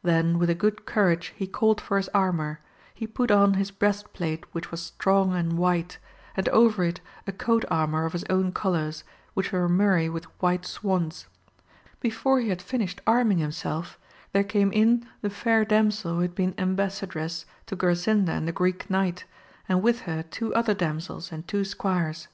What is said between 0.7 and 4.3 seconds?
courage he called for his armour; he put on his breast